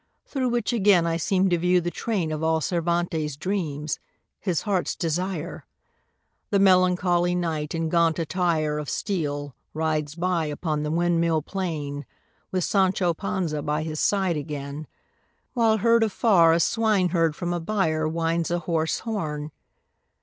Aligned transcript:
Through 0.25 0.49
which 0.49 0.73
again 0.73 1.05
I 1.05 1.17
seem 1.17 1.47
to 1.51 1.59
view 1.59 1.79
the 1.79 1.91
train 1.91 2.31
Of 2.31 2.41
all 2.41 2.59
Cervantes' 2.59 3.37
dreams, 3.37 3.99
his 4.39 4.63
heart's 4.63 4.95
desire: 4.95 5.67
The 6.49 6.57
melancholy 6.57 7.35
Knight, 7.35 7.75
in 7.75 7.87
gaunt 7.87 8.17
attire 8.17 8.79
Of 8.79 8.89
steel 8.89 9.53
rides 9.75 10.15
by 10.15 10.45
upon 10.47 10.81
the 10.81 10.89
windmill 10.89 11.43
plain 11.43 12.07
With 12.49 12.63
Sancho 12.63 13.13
Panza 13.13 13.61
by 13.61 13.83
his 13.83 13.99
side 13.99 14.37
again, 14.37 14.87
While, 15.53 15.77
heard 15.77 16.01
afar, 16.01 16.51
a 16.51 16.59
swineherd 16.59 17.35
from 17.35 17.53
a 17.53 17.59
byre 17.59 18.07
Winds 18.07 18.49
a 18.49 18.57
hoarse 18.57 19.01
horn. 19.01 19.51